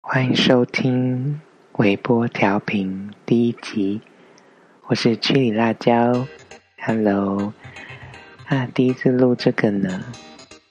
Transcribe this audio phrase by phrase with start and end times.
[0.00, 1.40] 欢迎收听
[1.74, 4.00] 微波调频第一集，
[4.88, 6.26] 我是曲里辣椒
[6.80, 7.52] ，Hello，
[8.46, 10.02] 啊，第一次录这个呢，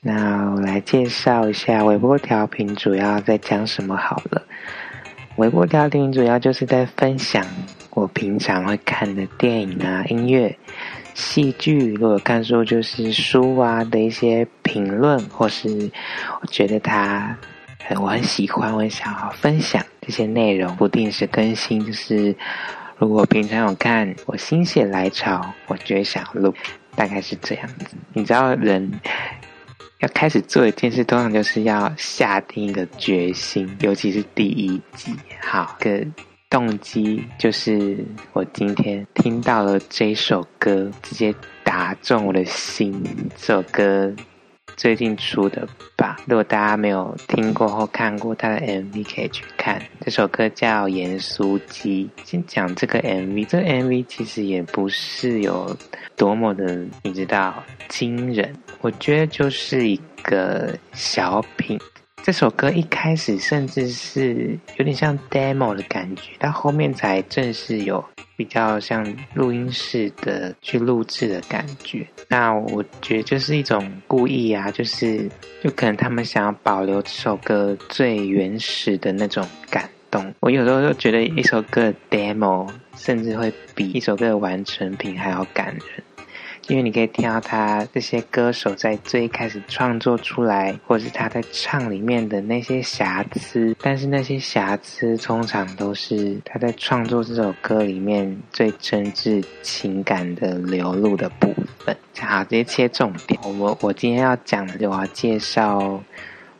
[0.01, 4.43] 那我来介绍一下微波调频主要在讲什么好了。
[5.37, 7.45] 微波调频主要就是在分享
[7.91, 10.57] 我平常会看的电影啊、音乐、
[11.13, 15.91] 戏剧，如果看书就是书啊的一些评论，或是
[16.41, 17.37] 我觉得它。
[17.99, 21.85] 我很喜欢，我很想要分享这些内容，不定时更新。
[21.85, 22.33] 就是
[22.97, 26.53] 如果平常有看，我心血来潮，我就会想录，
[26.95, 27.87] 大概是这样子。
[28.13, 28.89] 你知道，人
[29.99, 35.13] 要开始做一件事，通常就是要下定一个决心，尤其是第一集。
[35.41, 36.05] 好，个
[36.51, 41.33] 动机就是我今天听到了这首歌，直接
[41.63, 43.01] 打中我的心。
[43.37, 44.13] 这首歌。
[44.77, 49.81] 最近出的吧，如果大家没有听过或看过他的 MV，可以去看。
[49.99, 52.09] 这首歌叫《盐酥鸡》。
[52.23, 55.75] 先讲这个 MV，这个 MV 其实也不是有
[56.15, 58.55] 多么的，你知道惊人。
[58.79, 61.79] 我觉得就是一个小品。
[62.23, 68.03] 这首歌一开始甚至是有点像 demo 的感觉，到后面才正式有
[68.37, 72.05] 比较像录音室的去录制的感觉。
[72.27, 75.27] 那我觉得就是一种故意啊，就是
[75.63, 80.33] 就可能他们想要保留这首歌最原始的那种感动。
[80.41, 86.03] 我有时候就觉得一首歌 demo 甚至会比一首歌的完成品还要感人。
[86.67, 101.95] 因为你可以听到他这些歌手在最开始创作出来，或是他在唱里面的那些瑕疵，但是那些瑕疵通常都是他在创作这首歌里面最真挚情感的流露的部分。
[102.19, 103.39] 好，直接切重点。
[103.59, 106.01] 我我今天要讲的，我要介绍。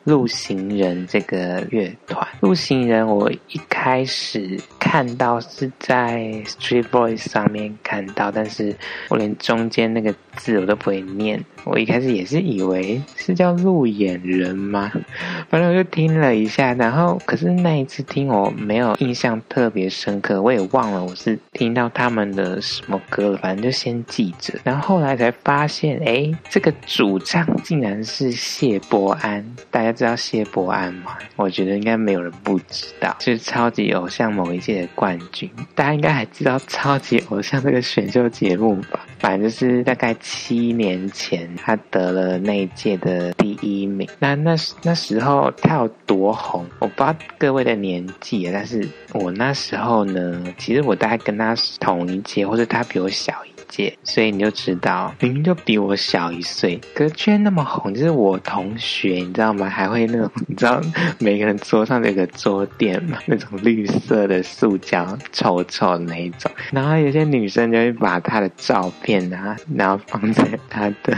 [0.03, 4.59] 陆行人这个乐团，陆行人我一开始
[4.91, 8.75] 看到是在 Street Boys 上面看到，但是
[9.07, 11.41] 我连中间那个字我都不会念。
[11.63, 14.91] 我一开始也是以为是叫路演人吗？
[15.49, 23.37] 反正我就听了一下，然后可是那一次听我没有印象特别深刻，我也忘了我是听到他们的什么歌了。
[23.37, 29.91] 反正就先记着，然后后来才发现，哎，这个主唱竟然是谢伯安，大家。
[30.01, 31.17] 知道谢伯安吗？
[31.35, 35.47] 我觉得应该没有人不知道，是超级偶像某一届的冠军。
[35.75, 39.05] 大家应该还知道超级偶像这个选秀节目吧？
[39.21, 44.09] 反正就是大概七年前，他得了那一届的第一名。
[44.17, 46.65] 那那那时候他有多红？
[46.79, 48.83] 我不知道各位的年纪，但是
[49.13, 53.60] 我那时候呢，其实我大概跟他同一届，或者他比我小一。
[54.03, 57.93] 所以你就知道，明明就比我小一岁，可是居然那么红。
[57.93, 59.67] 就是我同学，你知道吗？
[59.69, 60.81] 还会那种，你知道
[61.19, 66.51] 每个人桌上有个桌垫嘛，那种绿色的塑胶，臭臭的那一种。
[66.71, 71.17] 然后有些女生就会把她的照片啊，然后放在她的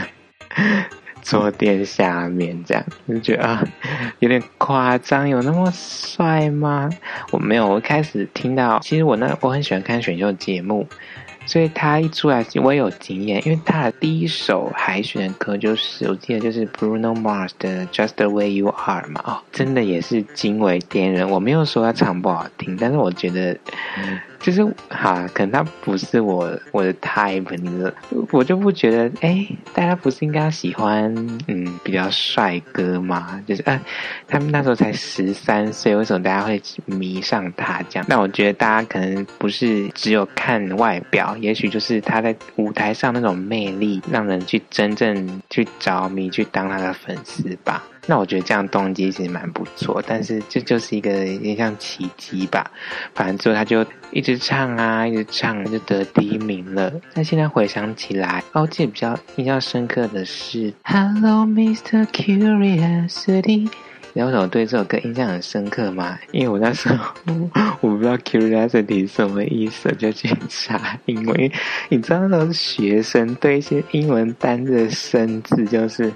[1.22, 3.64] 桌垫下面，这样就觉得啊，
[4.18, 5.28] 有点夸张。
[5.28, 6.90] 有那么帅吗？
[7.30, 7.66] 我没有。
[7.66, 10.86] 我开始听到，其实我那我很喜欢看选秀节目。
[11.46, 21.28] 所以他一出来，我也有经验，因为他的第一首海选的歌就是，我记得就是 Bruno Mars 的 Just the Way You Are 嘛，哦，真的也是惊为天人。
[21.28, 23.56] 我没有说他唱不好听，但是我觉得。
[24.44, 27.90] 就是哈，可能他不是我我的 type，你知道，
[28.30, 31.10] 我就不觉得哎，大家不是应该喜欢
[31.48, 33.42] 嗯比较帅哥吗？
[33.46, 33.80] 就是啊，
[34.28, 38.04] 他们那时候才十三岁，为什么大家会迷上他这样？
[38.06, 47.82] 那我觉得大家可能不是只有看外表，也许就是他在舞台上那种魅力，让人去真正去着迷，去当他的粉丝吧。
[48.06, 52.70] 那我觉得这样动机其实蛮不错，但是这就是一个有点像奇迹吧。
[53.14, 56.92] 反正之后他就一直唱啊，一直唱，就得第一名了。
[57.14, 62.04] 但现在回想起来，哦，记得比较印象深刻的是 Hello Mr.
[62.06, 63.70] Curiosity。
[64.16, 66.16] 你知道为什么对这首歌印象很深刻吗？
[66.30, 67.12] 因为我那时候
[67.80, 71.50] 我不知道 Curiosity 什么意思，就去查英文。
[71.88, 76.12] 你知道那种学生对一些英文单字的生字就是。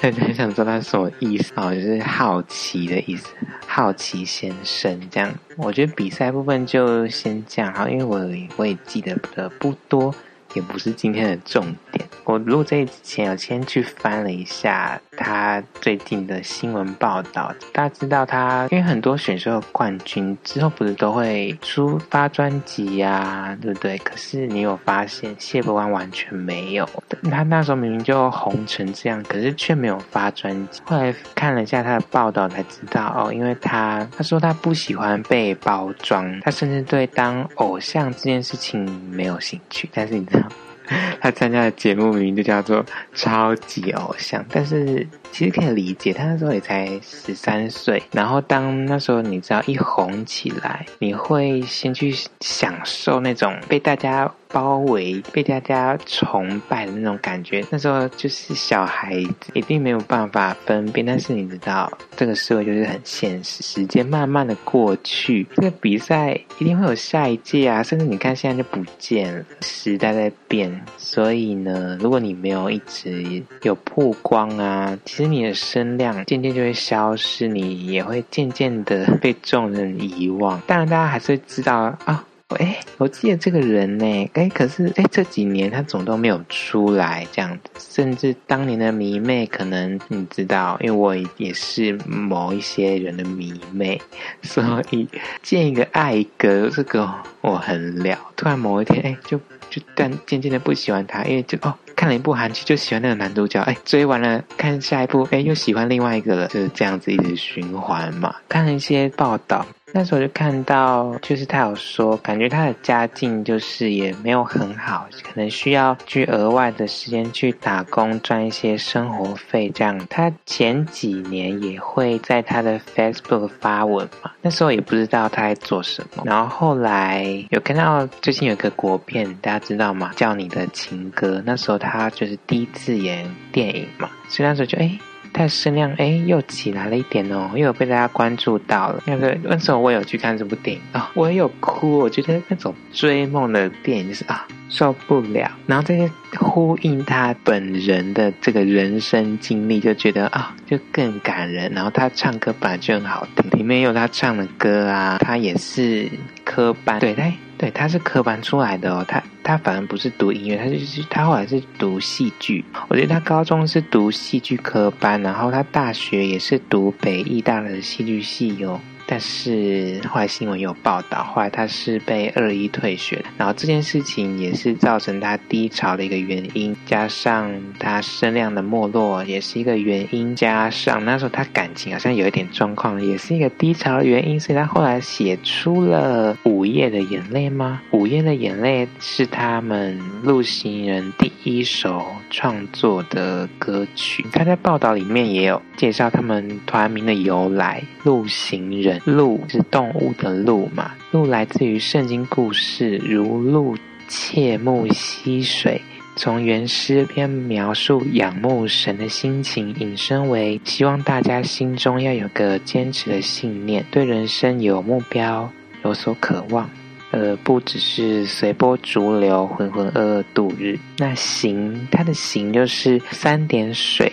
[0.00, 3.26] 很很想知道它什么意思哦，就是好奇的意思，
[3.66, 5.34] 好奇先生这样。
[5.56, 8.20] 我觉得比赛部分就先这样好，因为我
[8.56, 10.14] 我也记得的不多，
[10.54, 12.07] 也不是今天的重点。
[12.28, 17.50] 我录这之前，有先去翻了一下他最近的新闻报道。
[17.72, 23.96] 大家知道他，因为很多选秀冠军之后不是都会出发专辑呀，对不对？
[23.96, 26.86] 可是你有发现谢伯安完全没有，
[27.30, 30.82] 他那时候明明就红成这样，可是却没有发专辑。
[30.84, 39.88] 后来看了一下他的报道才知道哦，因为他他说他不喜欢被包装，他甚至对当偶像这件事情没有兴趣。
[39.94, 40.46] 但是你知道？
[41.20, 48.02] 他参加的节目名就叫做《超级偶像》，但是其实可以理解，他那时候也才十三岁。
[48.12, 54.32] 然后当那时候你知道一红起来，你会先去享受那种被大家。
[54.50, 61.04] 包围被大家崇拜的那种感觉，那时候就是小孩子一定没有办法分辨。
[61.04, 63.62] 但是你知道，这个社会就是很现实。
[63.62, 67.82] 时间慢慢的过去，这个比赛一定会有下一届啊！
[67.82, 70.80] 甚至你看现在就不见了，时代在变。
[70.96, 80.60] 所以呢，如果你没有一直有曝光啊，其实你的声量渐渐就会消失，你也会渐渐的被众人遗忘。
[80.66, 82.24] 当然，大家还是会知道啊。
[82.56, 94.00] 哎，我记得这个人呢，哎，可是哎，这几年他总都没有出来这样子，甚至当年的迷妹，可能你知道，因为我也是某一些人的迷妹，
[94.42, 95.06] 所以
[95.42, 97.12] 见一个爱一个，这个
[97.42, 98.18] 我很了。
[98.34, 101.74] 突然某一天，哎，就就但渐渐的不喜欢他，因为就哦。
[101.94, 108.34] 看了一部韩剧就喜欢那个男主角，哎，追完了看下一部，哎，又喜欢另外一个了，就是这样子一直循环嘛。
[108.48, 119.98] 看了一些报道，那时候就看到，就是他有说，感觉他的家境就是也没有很好，可能需要去额外的时间去打工赚一些生活费这样。
[120.10, 126.22] 他前几年也会在他的 Facebook 发文嘛，那时候也不知道他在做什么。
[126.26, 130.10] 然后后来有看到最近有一个国片，大家知道吗？
[130.16, 132.08] 叫你的情歌，那时候他。
[132.18, 135.07] 就是第一次演电影嘛，所以那时候就哎，他
[135.42, 139.02] 的声量哎又起来了一点哦，又有被大家关注到了。
[139.06, 145.50] 那个那时候我有去看这部电影啊，我也有哭，我觉得那种追梦的电影就是啊受不了。
[145.66, 151.70] 然后这些呼应他本人的这个人生经历，就觉得啊就更感人。
[151.72, 156.08] 然后他唱歌本来就很好听，里面有他唱的歌啊，他也是
[156.44, 157.32] 科班，对，他。
[157.58, 162.64] 对，他是科班出来的哦，他他反而不是读音乐，他就是他后来是读戏剧。
[162.88, 168.80] 我觉得他高中是读戏剧科班，然后他大学也是读北艺大的戏剧系哟。
[169.10, 187.80] 但是后来新闻有报道，后来他是被二一退学，然后这件事情也是造成他低潮的一个原因，加上他声量的没落也是一个原因，加上那时候他感情好像有一点状况，也是一个低潮的原因，所以他后来写出了《午夜的眼泪》吗？
[187.96, 198.97] 《午夜的眼泪》是他们陆行人第一首创作的歌曲，他在报道里面也有介绍他们团名的由来，陆行人。
[199.04, 200.92] 鹿是动物的鹿嘛？
[201.10, 203.76] 鹿来自于圣经故事，如鹿
[204.08, 205.80] 切慕溪水。
[206.16, 215.48] 从原诗篇描述仰慕神的心情，引申为希望大家心中要有个坚持的信念，对人生有目标，
[215.84, 216.68] 有所渴望，
[217.12, 220.76] 而不只是随波逐流、浑浑噩噩度日。
[220.96, 224.12] 那行，它的行就是三点水。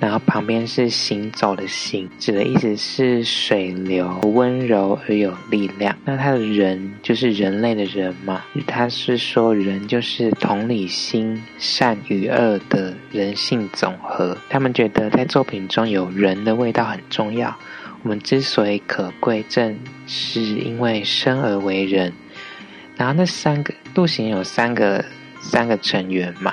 [0.00, 5.96] 然后旁边是行走的行，指的意思是水流温柔而有力量。
[6.04, 14.36] 那他的人就是人类的人嘛，他是说人就是同理心善与恶的人性总和。
[14.50, 17.56] 他们觉得在作品中有人的味道很重要。
[18.02, 22.12] 我们之所以可贵，正是因为生而为人。
[22.96, 25.02] 然后那三个路行有三个
[25.40, 26.52] 三个成员嘛。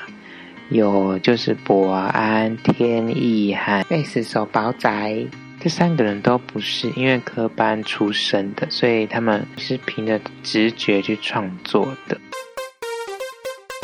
[0.71, 5.27] 有就是博安、天意和贝斯手宝仔，
[5.59, 12.17] 这三个人都不是音乐科班出身的，所以他们是凭着直觉去创作的。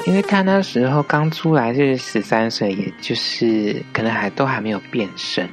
[0.06, 5.46] 因为他那时候刚出来是十三岁，也就是可能还都还没有变声，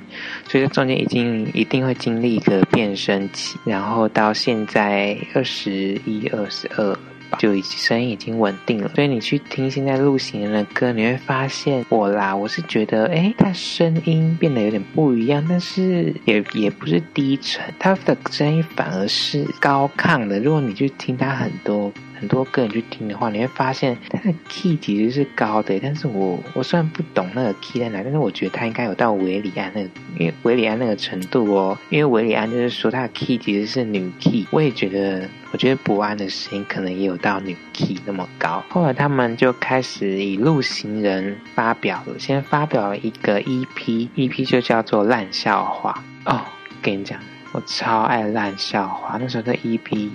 [0.48, 6.96] 所以中间已经一定会经历一个变声期，然后到现在二十一、二十二。
[7.38, 20.38] 就已声音已经稳定了，所以你去听现在陆行人的歌，你会发现我啦，我是觉得，哎，他声音变得有点不一样，但是也也不是低沉，他的声音反而是高亢的。
[20.40, 25.78] 如果你去听他很多很多歌，你去听的话，你会发现他的 key 其实是高的。
[25.82, 35.28] 但是我我虽然不懂那个 key 在哪，但是我觉得他应该有到维里安那个，因为维里安那个程度哦，因为维里安就是说他的 key 其实是女 key，我也觉得。
[35.54, 38.60] 我觉得不安的声音可能也有到女 key 那么高。
[38.70, 46.40] 后来他们就开始以路行人发表了，先发表了一个 EP，EP 就叫做烂笑话哦。
[46.82, 47.20] 跟你讲，
[47.52, 50.10] 我超爱烂笑话，那时候的 EP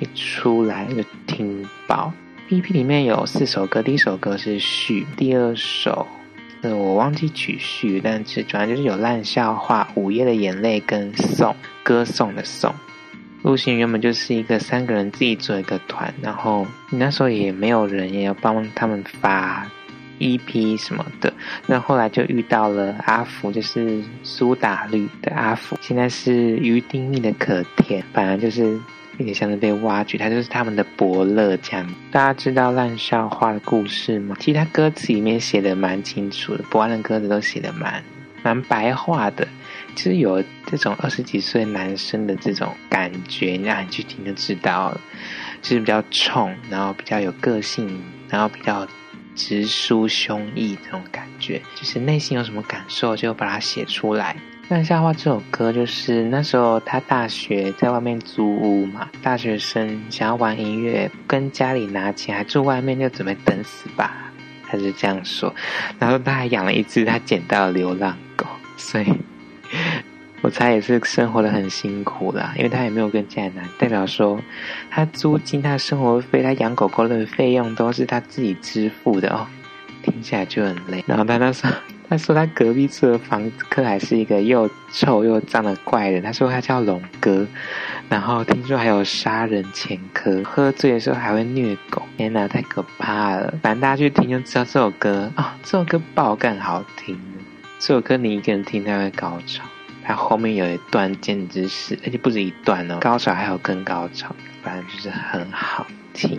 [0.00, 2.10] 一出来就听爆。
[2.48, 6.06] EP 里面有四首歌，第一首歌是序，第二首。
[6.62, 12.74] 呃，我忘记曲序，但是主要就是有烂笑话、午夜的眼泪跟颂歌颂的颂。
[13.42, 19.68] 陆行原本就是一个三个人自己做一个团，然后那时候也没有人也要帮他们发
[20.18, 21.32] EP 什么的。
[21.66, 28.80] 那后来就遇到了阿福，就是苏打绿的阿福，现在是于丁密的可甜，反而就是。
[29.18, 31.86] 有点像是被挖掘，他就是他们的伯乐这样。
[32.10, 34.34] 大家知道烂笑话的故事吗？
[34.40, 38.02] 其实他歌词里面写的蛮清楚的，博安的歌词都写的蛮
[38.42, 39.46] 蛮白话的，
[39.94, 45.00] 其实有这种二十几岁男生的这种感觉，让你去听就知道了。
[45.60, 48.86] 就是比较冲，然后比较有个性，然后比较
[49.36, 54.36] 直抒胸臆这种感觉，就是内心有什么感受就把它写出来。
[54.68, 64.32] 烂笑话这首歌就是那时候他大学在外面租屋嘛，大学生想要玩音乐，跟家里拿钱，还住外面就准备等死吧，
[64.66, 65.54] 他是这样说。
[65.98, 68.46] 然后他还养了一只他捡到流浪狗，
[68.76, 69.12] 所以
[70.42, 74.38] 我猜也是生活的很辛苦啦，因为他也没有跟家里拿，代表说
[74.90, 79.46] 他租金、他生活费、他养狗狗的费用都是他自己支付的哦，
[80.02, 81.02] 听起来就很累。
[81.06, 81.72] 然后他那时候。
[82.08, 86.22] 他说他隔壁住的房客还是一个又臭又脏的怪人。
[86.22, 87.46] 他说他叫龙哥，
[88.10, 92.02] 然后听说还有杀人前科，喝醉的时候还会虐狗。
[92.18, 93.54] 天哪，太可怕了！
[93.62, 97.18] 反正大家去听就知道这首歌啊，这首歌爆更好听。
[97.78, 99.64] 这首歌你一个人听它会高潮，
[100.04, 106.38] 它后面有一段简直是，而且不止一段哦，高潮还有更高潮，反正就是很好听。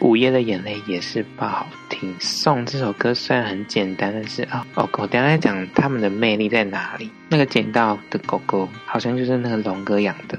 [0.00, 2.12] 午夜的眼泪也是不好听。
[2.18, 7.08] 送这首歌虽然很简单，但是啊，哦，我等下再讲他们的魅力在哪里。
[7.28, 10.38] 那个捡到的狗狗好像就是那个龙哥养的，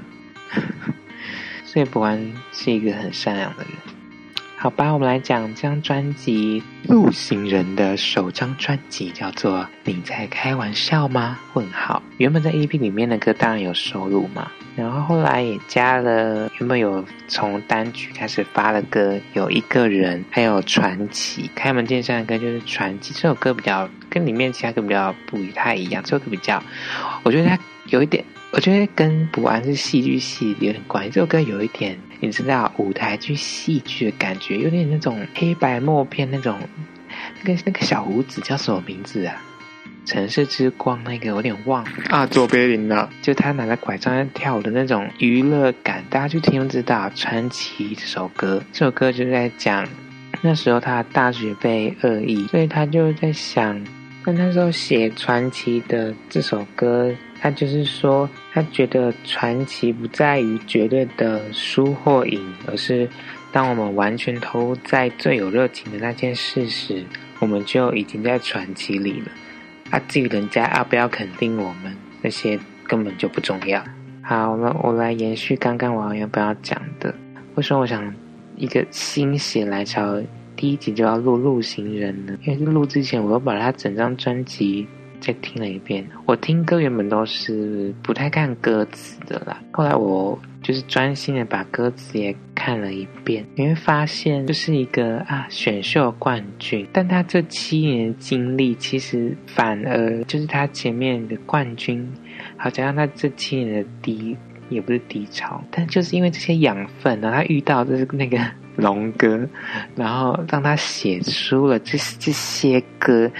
[1.64, 3.93] 所以博安是一个很善良的人。
[4.64, 6.58] 好吧，我们来讲这张专辑
[6.90, 12.02] 《路行人》的首张专辑叫做《你在开玩笑吗？》问号。
[12.16, 21.50] 原本在 EP 里面的歌当然有收录嘛，然后后来也加了原本有从单曲开始发的歌，有一个人，还有传奇。
[21.54, 26.62] 开门见山的歌就是传奇，这首歌比较跟里面其他歌比较不太一样，这首歌比较，
[27.22, 28.24] 我觉得它有一点。
[28.54, 31.10] 我觉得跟不安是戏剧系有点关系。
[31.10, 36.56] 这首歌有一点，你知道舞台剧戏剧的感觉，有点那种黑白默片那种。
[37.42, 39.42] 那个那个小胡子叫什么名字啊？
[40.06, 42.24] 城市之光那个有点忘啊。
[42.26, 47.10] 左边林了，就他拿着拐杖在跳舞的那种娱乐感，大家去听就知道。
[47.16, 49.84] 传奇这首歌，这首歌就是在讲
[50.42, 53.84] 那时候他大学被恶意，所以他就在想，
[54.24, 57.14] 那那时候写传奇的这首歌。
[57.40, 63.06] 他就是说，他觉得传奇不在于绝对的输或赢，而是
[63.52, 67.04] 当我们完全投入在最有热情的那件事时，
[67.40, 69.26] 我们就已经在传奇里了。
[69.90, 73.84] 啊，至于人家要不要肯定我们，那些根本就不重要。
[74.22, 77.14] 好，我们我来延续刚刚我要不要讲的。
[77.56, 78.10] 为什么我想
[78.56, 80.18] 一个心血来潮，
[80.56, 82.38] 第一集就要录《路行人》呢？
[82.44, 84.86] 因为录之前，我又把他整张专辑。
[85.20, 89.58] 再听了一遍，我听歌原本都是不太看歌词的啦。
[89.70, 102.06] 后来我就是专心的把歌词也看了一遍，你会发现就是一个啊选秀冠军，但他这七年的经历其实反而就是他前面的冠军，
[102.58, 104.36] 好加上他这七年的低
[104.68, 108.38] 也不是低潮，但就是因为这些养分呢，他遇到就是那个
[108.76, 109.48] 龙哥，
[109.96, 113.30] 然后让他写出了这这些歌。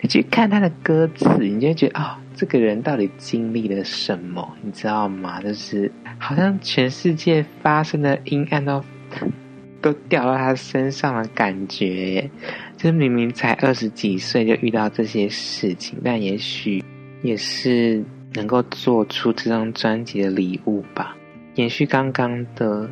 [0.00, 4.46] 你去看他的歌词，你就觉得哦，这个人到底经历了什么？
[4.62, 5.40] 你知道吗？
[5.40, 8.84] 就是好像全世界发生的阴暗都
[9.80, 12.30] 都掉到他身上的感觉。
[12.76, 16.84] 就是明明才二十几岁就遇到这些事情，但也许
[17.22, 21.16] 也是能够做出这张专辑的礼物吧。
[21.54, 22.90] 延续刚刚的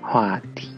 [0.00, 0.68] 话题。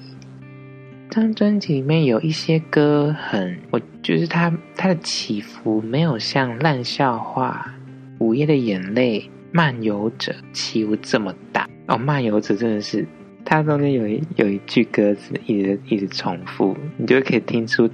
[1.15, 7.73] 这张专辑里面有一些歌很，我就是它它的起伏没有像烂笑话、
[8.19, 11.97] 午夜的眼泪、漫游者起伏这么大哦。
[11.97, 13.07] 漫游者真的是，
[13.45, 17.89] 它中间有一有一句歌词一直一直重复，你就可以听出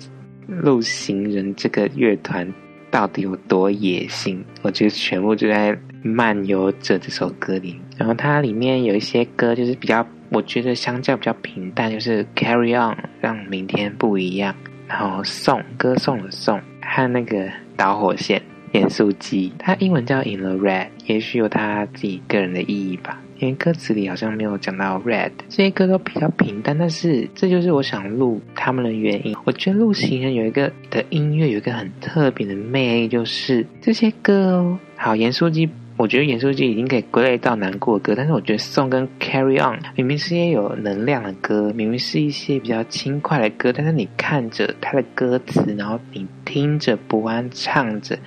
[0.49, 2.51] 路行人这个乐团
[2.91, 4.43] 到底有多野心。
[4.63, 10.07] 我觉得全部就在漫游者这首歌里，然后它里面有一些歌就是比较。
[10.31, 14.55] 我觉得相较比较平淡，就是 Carry On 让明天不一样，
[14.87, 18.41] 然后颂歌颂的颂和那个导火线
[18.73, 23.21] 盐酥鸡，它英文叫 In the Red，也许有它自己个人的意义吧。
[23.41, 29.35] 因为歌词里好像没有讲到 red，这些歌都比较平淡，但是这就是我想录他们的原因。
[29.45, 34.79] 我觉得录行人有一个的音乐有一个很特别的魅力，就是这些歌哦。
[34.95, 35.67] 好，严肃机，
[36.01, 48.19] 我觉得严肃机已经可以归类到难过的歌，但是我觉得 song 跟 carry on 明明是一些有能量的歌，明明是一些比较轻快的歌，但是你看着他的歌词，然后你听着不安唱着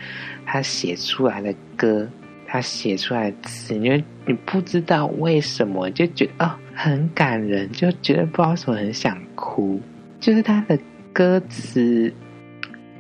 [0.46, 2.08] 他写出来的歌。
[2.46, 9.82] 他写出来的词，因为你不知道为什么，就觉得哦很感人，就觉得不知道什么很想哭。
[10.20, 10.78] 就是他的
[11.12, 12.14] 歌词，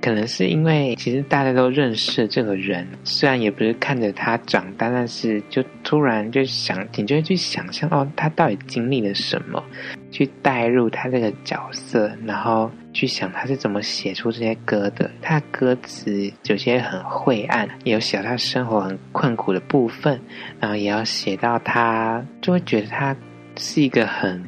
[0.03, 9.63] 可能是因为其实大家都认识这个人，虽然也不是看着他长大，但是就突然就想，你就会去想象哦，他到底经历了什么，
[10.12, 12.69] 去代入他这个角色，然后。
[12.93, 20.22] 去想他是怎么写出这些歌的，他的歌词有些很晦暗，有写他生活很困苦的部分，
[20.60, 23.17] 然后也要写到他就会觉得他
[23.57, 24.43] 是一个很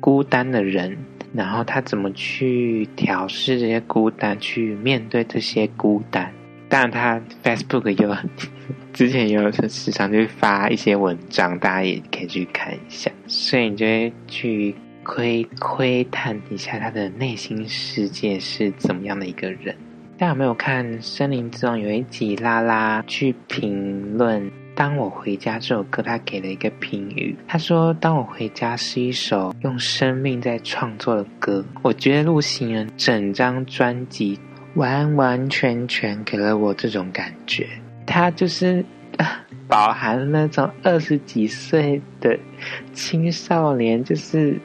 [0.00, 0.96] 孤单的人，
[1.32, 6.32] 然后他怎么去调试这些孤单，去面对这些孤单。
[6.68, 8.16] 当然，他 Facebook 有
[8.92, 14.74] 之前有时常就发一些文章，大家也可以去看一下，所以你就会去。
[15.02, 19.74] 窥窥探一下他的内心世界是怎么样的一个人？
[20.18, 24.42] 大家有没有看《森林之王》有一集，拉拉去评论
[24.80, 34.40] 《当我回家》这首歌，他给了一个评语，他说：“当我回家是一首用生命在创作的歌。”我觉得陆行人整张专辑
[34.76, 37.68] 完完全全给了我这种感觉，
[38.06, 38.82] 他就是
[39.68, 42.38] 饱含那种二十几岁的
[42.94, 44.58] 青少年，就是。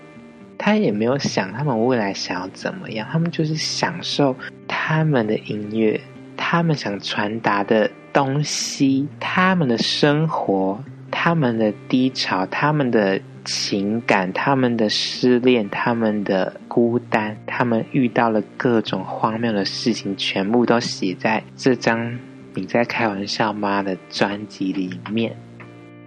[0.57, 4.33] 他也没有想他们未来想要怎么样，他们就是享受
[4.69, 5.99] 他们的音乐，
[6.37, 10.81] 他们想传达的东西，他们的生活，
[11.11, 22.17] 他们的低潮，他们的情感，他们的失恋，他们的孤单，他们遇到了各种荒谬的事情，全部都写在这张
[22.53, 25.35] 你在开玩笑吗的专辑里面，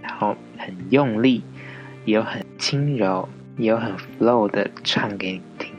[0.01, 1.43] 然后很用力，
[2.07, 3.29] 也有很轻柔。
[3.59, 5.73] 也有很 flow 的唱给你听，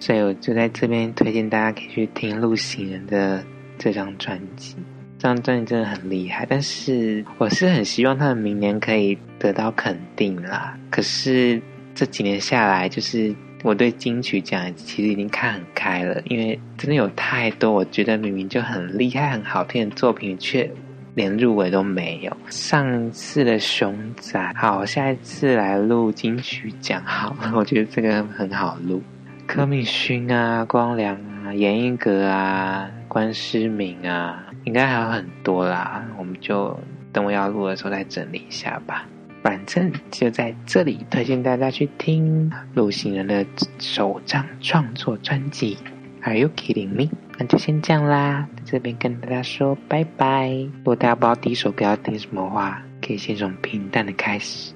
[0.00, 3.40] 所以我就在这边推荐大家可以去听陆行人的
[3.78, 4.74] 这张专辑。
[5.20, 10.74] 这张专辑真的很厉害，但是我是很希望他们明年可以得到肯定啦。
[10.88, 11.60] 可是
[11.94, 20.68] 这几年下来，就是我对金曲奖其实已经看很开了，因为真的有太多我觉得明明就很厉害、很好听的作品，却。
[21.16, 22.34] 连入围都没有。
[22.48, 29.02] 上次的熊仔好，下一次来录金曲奖好，我觉得这个很好录。
[29.44, 36.04] 柯敏勋啊，光良啊，严英格啊，关诗敏啊，应该还有很多啦。
[36.18, 36.78] 我们就
[37.12, 39.06] 等我要录的时候再整理一下吧。
[39.42, 43.46] 反正就在这里推荐大家去听陆行人的
[43.78, 45.78] 首张创作专辑。
[46.22, 47.10] Are you kidding me？
[47.38, 50.50] 那就先这样啦，在这边跟大家说拜拜。
[50.50, 54.74] 如果大家不知道第一首歌要听什么话，可以先从平淡的开始，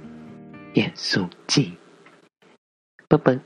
[0.73, 1.75] 严肃记，
[3.07, 3.39] 啵啵。